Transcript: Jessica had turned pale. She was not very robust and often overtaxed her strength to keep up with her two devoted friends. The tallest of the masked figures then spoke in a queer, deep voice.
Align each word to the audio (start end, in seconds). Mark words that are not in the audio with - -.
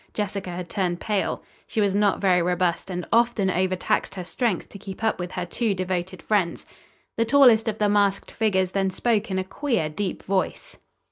Jessica 0.15 0.49
had 0.49 0.67
turned 0.67 0.99
pale. 0.99 1.43
She 1.67 1.79
was 1.79 1.93
not 1.93 2.19
very 2.19 2.41
robust 2.41 2.89
and 2.89 3.05
often 3.13 3.51
overtaxed 3.51 4.15
her 4.15 4.23
strength 4.23 4.67
to 4.69 4.79
keep 4.79 5.03
up 5.03 5.19
with 5.19 5.33
her 5.33 5.45
two 5.45 5.75
devoted 5.75 6.23
friends. 6.23 6.65
The 7.17 7.25
tallest 7.25 7.67
of 7.67 7.77
the 7.77 7.87
masked 7.87 8.31
figures 8.31 8.71
then 8.71 8.89
spoke 8.89 9.29
in 9.29 9.37
a 9.37 9.43
queer, 9.43 9.89
deep 9.89 10.23
voice. 10.23 10.79